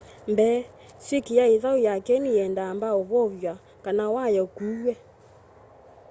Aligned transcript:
mbee 0.31 0.59
swikyi 1.05 1.33
ya 1.39 1.45
ithau 1.55 1.77
ya 1.87 1.93
kyeni 2.05 2.29
yienda 2.35 2.61
amba 2.71 2.87
uvow'a 3.01 3.53
kana 3.83 4.03
waya 4.13 4.39
ukuuwe 4.47 4.93